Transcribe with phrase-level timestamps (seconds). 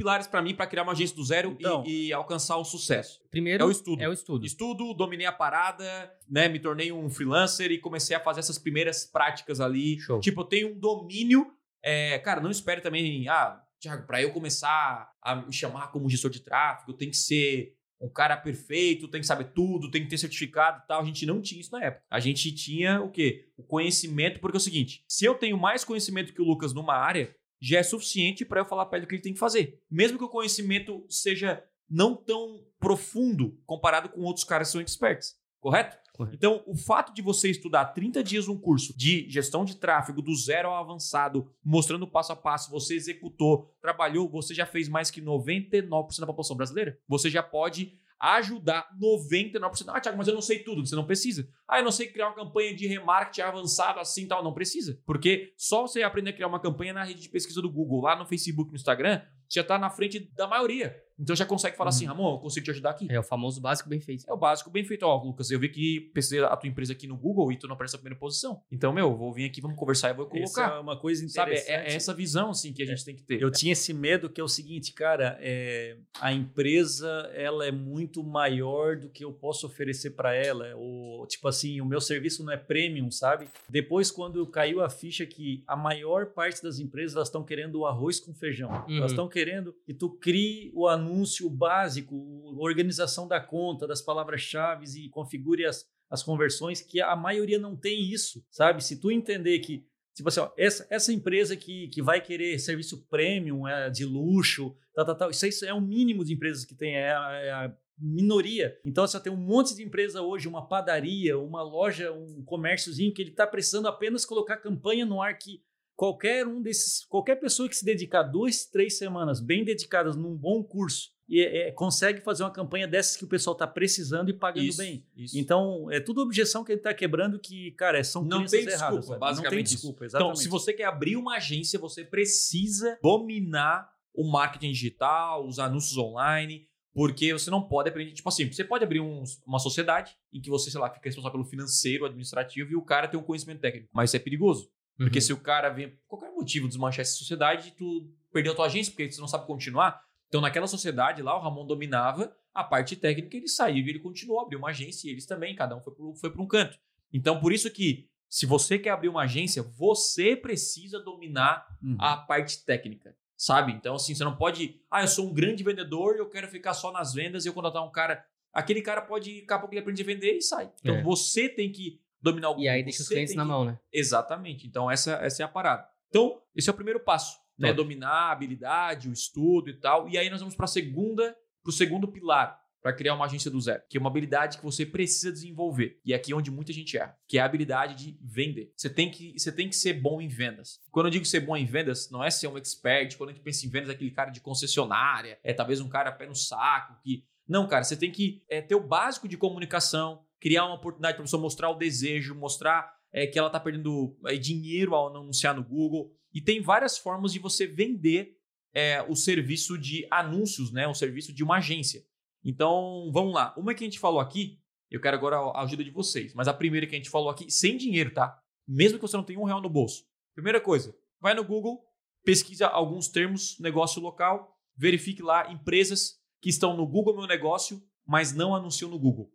[0.00, 1.84] pilares pra mim pra criar uma agência do zero e- Então.
[1.86, 3.20] e, alcançar o sucesso.
[3.30, 4.02] Primeiro É o estudo.
[4.02, 4.46] é o estudo.
[4.46, 5.84] Estudo, dominei a parada,
[6.28, 6.48] né?
[6.48, 10.00] Me tornei um freelancer e comecei a fazer essas primeiras práticas ali.
[10.00, 10.20] Show.
[10.20, 11.46] Tipo, eu tenho um domínio.
[11.82, 16.30] é, cara, não espere também, ah, Thiago, pra eu começar a me chamar como gestor
[16.30, 20.18] de tráfego, tem que ser um cara perfeito, tem que saber tudo, tem que ter
[20.18, 21.00] certificado e tal.
[21.00, 22.04] A gente não tinha isso na época.
[22.10, 23.46] A gente tinha o quê?
[23.56, 26.94] O conhecimento, porque é o seguinte: se eu tenho mais conhecimento que o Lucas numa
[26.94, 29.80] área, já é suficiente pra eu falar pra ele o que ele tem que fazer.
[29.90, 35.38] Mesmo que o conhecimento seja não tão profundo comparado com outros caras que são experts.
[35.60, 35.98] Correto?
[36.14, 36.36] Correto.
[36.36, 40.34] Então, o fato de você estudar 30 dias um curso de gestão de tráfego do
[40.34, 45.20] zero ao avançado, mostrando passo a passo, você executou, trabalhou, você já fez mais que
[45.20, 46.98] 99% da população brasileira.
[47.06, 49.84] Você já pode ajudar 99%.
[49.88, 50.84] Ah, Thiago, mas eu não sei tudo.
[50.84, 51.48] Você não precisa.
[51.66, 54.44] Ah, eu não sei criar uma campanha de remarketing avançado assim tal.
[54.44, 55.00] Não precisa.
[55.06, 58.16] Porque só você aprender a criar uma campanha na rede de pesquisa do Google, lá
[58.16, 60.96] no Facebook, no Instagram, já tá na frente da maioria.
[61.22, 63.06] Então já consegue falar assim, Ramon, eu consigo te ajudar aqui.
[63.10, 64.24] É o famoso básico bem feito.
[64.26, 65.02] É o básico bem feito.
[65.02, 67.74] Ó, Lucas, eu vi que pesquisei a tua empresa aqui no Google e tu não
[67.74, 68.62] aparece na primeira posição.
[68.72, 70.76] Então, meu, vou vir aqui, vamos conversar e vou colocar.
[70.76, 71.70] é uma coisa Sabe, interessante.
[71.88, 73.38] é, é essa visão, assim, que a gente tem que ter.
[73.42, 78.24] Eu tinha esse medo que é o seguinte, cara, é, a empresa ela é muito
[78.24, 80.74] maior do que eu posso oferecer para ela.
[80.76, 83.46] O, tipo assim, o meu serviço não é premium, sabe?
[83.68, 87.86] Depois, quando caiu a ficha que a maior parte das empresas elas estão querendo o
[87.86, 88.96] arroz com feijão, Uhum.
[88.98, 89.39] elas estão querendo
[89.84, 92.14] que tu crie o anúncio básico,
[92.46, 97.76] a organização da conta, das palavras-chave e configure as, as conversões, que a maioria não
[97.76, 98.84] tem isso, sabe?
[98.84, 103.06] Se tu entender que Tipo assim, ó, essa, essa empresa que, que vai querer serviço
[103.08, 106.74] premium, é, de luxo, tal, tal, tal, isso aí é o mínimo de empresas que
[106.74, 108.78] tem, é é a minoria.
[108.84, 113.22] Então você tem um monte de empresa hoje, uma padaria, uma loja, um comérciozinho que
[113.22, 115.62] ele está precisando apenas colocar campanha no ar que
[116.00, 120.62] qualquer um desses, qualquer pessoa que se dedicar duas, três semanas bem dedicadas num bom
[120.64, 124.32] curso e é, é, consegue fazer uma campanha dessas que o pessoal está precisando e
[124.32, 125.04] pagando Isso, bem.
[125.14, 125.38] isso.
[125.38, 129.04] Então, é tudo objeção que ele está quebrando que, cara, são Não tem desculpa, erradas.
[129.04, 129.12] sabe?
[129.12, 129.74] Não basicamente tem isso.
[129.74, 130.38] desculpa, Então, exatamente.
[130.42, 136.66] se você quer abrir uma agência, você precisa dominar o marketing digital, os anúncios online,
[136.94, 138.12] porque você não pode aprender.
[138.12, 141.38] Tipo assim, você pode abrir um- uma sociedade em que você, sei lá, fica responsável
[141.38, 143.90] pelo financeiro, administrativo e o cara tem um conhecimento técnico.
[143.92, 144.70] Mas isso é perigoso.
[145.00, 145.22] Porque Uhum.
[145.22, 148.92] se o cara vem, por qualquer motivo, desmanchar essa sociedade, tu perdeu a tua agência,
[148.92, 150.02] porque você não sabe continuar.
[150.28, 154.40] Então, naquela sociedade lá, o Ramon dominava a parte técnica, ele saiu e ele continuou,
[154.40, 156.78] abriu uma agência e eles também, cada um foi para foi um canto.
[157.12, 161.96] Então, por isso que, se você quer abrir uma agência, você precisa dominar Uhum.
[161.98, 163.72] a parte técnica, sabe?
[163.72, 166.74] Então, assim, você não pode, ah, eu sou um grande vendedor e eu quero ficar
[166.74, 168.22] só nas vendas e eu contratar um cara.
[168.52, 170.70] Aquele cara pode, daqui a pouco ele aprende a vender e sai.
[170.80, 171.02] Então, É.
[171.02, 173.78] você tem que dominar o E aí deixa os clientes na que- mão, né?
[173.92, 174.66] Exatamente.
[174.66, 175.86] Então, essa, essa é a parada.
[176.08, 177.68] Então, esse é o primeiro passo, né?
[177.68, 177.76] Top.
[177.82, 180.08] Dominar a habilidade, o estudo e tal.
[180.08, 183.50] E aí nós vamos para a segunda, para o segundo pilar, para criar uma agência
[183.50, 186.00] do zero, que é uma habilidade que você precisa desenvolver.
[186.04, 188.72] E é aqui onde muita gente erra, que é a habilidade de vender.
[188.74, 190.80] Você tem que, você tem que ser bom em vendas.
[190.90, 193.16] Quando eu digo ser bom em vendas, não é ser um expert.
[193.18, 196.10] Quando a gente pensa em vendas, é aquele cara de concessionária, é talvez um cara
[196.10, 200.24] pé no saco, que não, cara, você tem que é, ter o básico de comunicação,
[200.38, 204.16] criar uma oportunidade para a pessoa mostrar o desejo, mostrar é, que ela está perdendo
[204.26, 206.14] é, dinheiro ao anunciar no Google.
[206.32, 208.36] E tem várias formas de você vender
[208.72, 210.86] é, o serviço de anúncios, né?
[210.86, 212.04] O serviço de uma agência.
[212.44, 213.52] Então, vamos lá.
[213.58, 216.32] Uma que a gente falou aqui, eu quero agora a ajuda de vocês.
[216.34, 218.40] Mas a primeira que a gente falou aqui, sem dinheiro, tá?
[218.64, 220.04] Mesmo que você não tenha um real no bolso.
[220.36, 221.82] Primeira coisa, vai no Google,
[222.24, 228.32] pesquisa alguns termos, negócio local, verifique lá empresas que estão no Google Meu Negócio, mas
[228.32, 229.32] não anunciam no Google.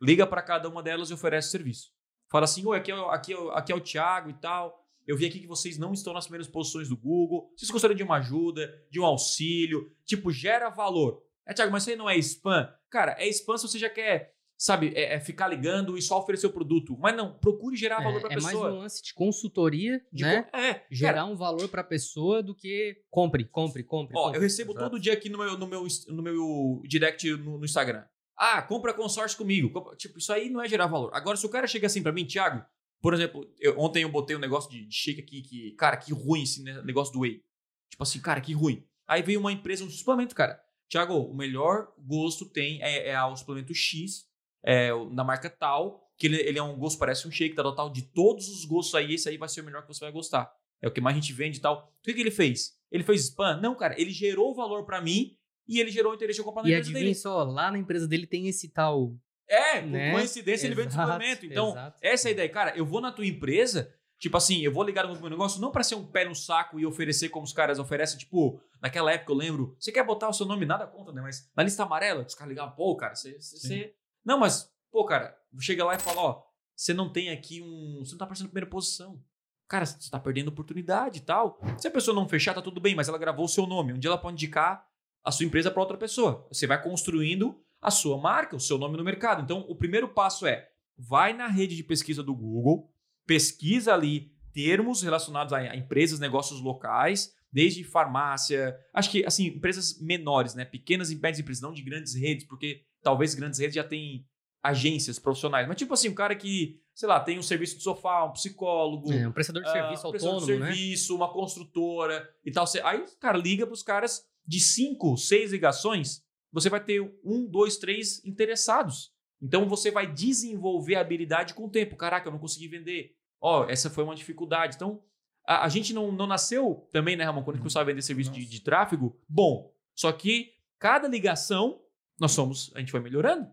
[0.00, 1.90] Liga para cada uma delas e oferece serviço.
[2.30, 4.84] Fala assim, oi, aqui é, aqui, é, aqui é o Thiago e tal.
[5.06, 7.50] Eu vi aqui que vocês não estão nas primeiras posições do Google.
[7.56, 9.90] Vocês gostariam de uma ajuda, de um auxílio?
[10.04, 11.22] Tipo, gera valor.
[11.46, 12.70] É, Thiago, mas isso aí não é spam?
[12.90, 16.48] Cara, é spam se você já quer, sabe, é, é ficar ligando e só oferecer
[16.48, 16.96] o produto.
[16.98, 18.72] Mas não, procure gerar valor para É, a é mais pessoa.
[18.72, 20.42] um lance de consultoria, De né?
[20.42, 24.14] co- É, Gerar cara, um valor pra pessoa do que compre, compre, compre.
[24.18, 24.38] Ó, compre.
[24.38, 24.90] eu recebo Exato.
[24.90, 28.04] todo dia aqui no meu, no meu, no meu direct no, no Instagram.
[28.36, 29.70] Ah, compra consórcio comigo.
[29.70, 31.10] Compra- Tipo, isso aí não é gerar valor.
[31.14, 32.64] Agora, se o cara chega assim pra mim, Thiago,
[33.00, 36.12] por exemplo, eu- ontem eu botei um negócio de, de shake aqui que, cara, que
[36.12, 37.42] ruim esse ne- negócio do whey.
[37.90, 38.84] Tipo assim, cara, que ruim.
[39.06, 40.60] Aí veio uma empresa, um suplemento, cara.
[40.90, 44.26] Thiago, o melhor gosto tem é, é o suplemento X,
[44.64, 47.74] é, da marca tal, que ele, ele é um gosto, parece um shake, tal, tal,
[47.74, 50.12] tal, de todos os gostos aí, esse aí vai ser o melhor que você vai
[50.12, 50.50] gostar.
[50.80, 51.92] É o que mais a gente vende e tal.
[51.98, 52.76] O que, que ele fez?
[52.90, 53.60] Ele fez spam?
[53.60, 56.68] Não, cara, ele gerou valor pra mim e ele gerou interesse de eu comprar na
[56.68, 57.14] E empresa dele.
[57.14, 59.14] só, lá na empresa dele tem esse tal.
[59.48, 60.12] É, por né?
[60.12, 61.46] coincidência ele vende Exato, suplemento.
[61.46, 61.98] Então, exato.
[62.02, 62.48] essa é a ideia.
[62.48, 65.70] Cara, eu vou na tua empresa, Tipo assim, eu vou ligar no meu negócio não
[65.70, 69.30] para ser um pé no saco e oferecer como os caras oferecem, tipo, naquela época
[69.30, 71.22] eu lembro, você quer botar o seu nome, nada conta, né?
[71.22, 73.94] Mas na lista amarela, os caras ligavam, pô, cara, você, você...
[74.28, 76.42] Não, mas, pô, cara, chega lá e fala, ó,
[76.76, 78.00] você não tem aqui um.
[78.00, 79.18] Você não tá aparecendo na primeira posição.
[79.66, 81.58] Cara, você tá perdendo oportunidade e tal.
[81.78, 83.94] Se a pessoa não fechar, tá tudo bem, mas ela gravou o seu nome.
[83.94, 84.86] Um dia ela pode indicar
[85.24, 86.46] a sua empresa para outra pessoa.
[86.52, 89.40] Você vai construindo a sua marca, o seu nome no mercado.
[89.40, 92.92] Então, o primeiro passo é: vai na rede de pesquisa do Google,
[93.26, 100.54] pesquisa ali termos relacionados a empresas, negócios locais, desde farmácia, acho que assim, empresas menores,
[100.54, 104.26] né, pequenas e médias empresas, não de grandes redes, porque talvez grandes redes já têm
[104.62, 108.24] agências profissionais, mas tipo assim, um cara que, sei lá, tem um serviço de sofá,
[108.24, 110.72] um psicólogo, É, um prestador de ah, serviço prestador autônomo, de né?
[110.74, 112.66] serviço, uma construtora e tal.
[112.84, 116.22] Aí, cara, liga pros caras de cinco, seis ligações,
[116.52, 119.12] você vai ter um, dois, três interessados.
[119.40, 121.96] Então você vai desenvolver a habilidade com o tempo.
[121.96, 123.12] Caraca, eu não consegui vender.
[123.40, 124.74] Ó, essa foi uma dificuldade.
[124.74, 125.00] Então,
[125.48, 128.02] a, a gente não, não nasceu também, né, Ramon, quando a gente começou a vender
[128.02, 129.72] serviço de, de tráfego, bom.
[129.94, 131.80] Só que cada ligação,
[132.20, 133.48] nós somos, a gente foi melhorando.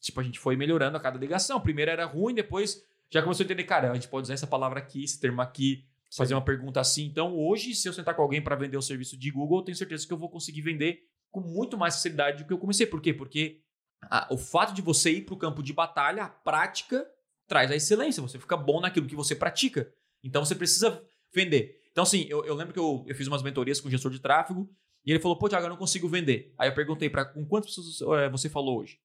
[0.00, 1.60] Tipo, a gente foi melhorando a cada ligação.
[1.60, 4.78] Primeiro era ruim, depois já começou a entender, cara, a gente pode usar essa palavra
[4.78, 5.84] aqui, esse termo aqui,
[6.16, 7.04] fazer uma pergunta assim.
[7.04, 9.76] Então, hoje, se eu sentar com alguém para vender o serviço de Google, eu tenho
[9.76, 11.00] certeza que eu vou conseguir vender
[11.30, 12.86] com muito mais facilidade do que eu comecei.
[12.86, 13.12] Por quê?
[13.12, 13.60] Porque
[14.02, 17.04] a- o fato de você ir para o campo de batalha, a prática
[17.46, 18.22] traz a excelência.
[18.22, 19.92] Você fica bom naquilo que você pratica.
[20.22, 21.02] Então, você precisa
[21.32, 21.80] vender.
[21.90, 24.20] Então, assim, eu, eu lembro que eu, eu fiz umas mentorias com o gestor de
[24.20, 24.70] tráfego
[25.04, 26.54] e ele falou, pô, Thiago, eu não consigo vender.
[26.58, 28.98] Aí eu perguntei, para com quantas pessoas eh, você falou hoje?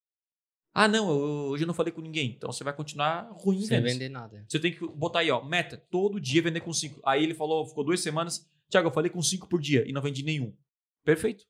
[0.72, 1.16] Ah, não, eu,
[1.50, 2.34] hoje eu não falei com ninguém.
[2.36, 4.44] Então, você vai continuar ruim em Sem vender nada.
[4.46, 7.00] Você tem que botar aí, ó, meta, todo dia vender com cinco.
[7.04, 10.02] Aí ele falou, ficou duas semanas, Tiago, eu falei com cinco por dia e não
[10.02, 10.54] vendi nenhum.
[11.02, 11.44] Perfeito.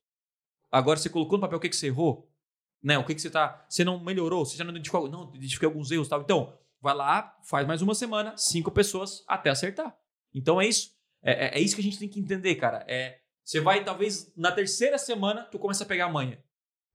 [0.71, 2.31] Agora você colocou no papel o que, que você errou,
[2.81, 2.97] né?
[2.97, 3.65] O que, que você tá.
[3.69, 5.09] Você não melhorou, você já não identificou.
[5.09, 6.21] Não, identifiquei alguns erros e tal.
[6.21, 9.97] Então, vai lá, faz mais uma semana, cinco pessoas até acertar.
[10.37, 10.91] Então é isso.
[11.23, 12.85] É, é- é isso que a gente tem que entender, cara.
[12.87, 16.41] É, você vai, talvez, na terceira semana, tu começa a pegar a manha.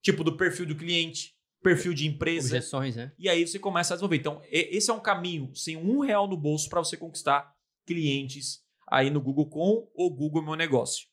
[0.03, 2.57] Tipo, do perfil do cliente, perfil de empresa.
[2.57, 3.13] Objeções, né?
[3.19, 4.17] E aí você começa a desenvolver.
[4.17, 7.53] Então, esse é um caminho sem um real no bolso para você conquistar
[7.87, 11.07] clientes aí no Google com o Google Meu Negócio.